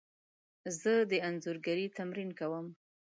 [0.79, 2.67] زه د انځورګري تمرین کوم.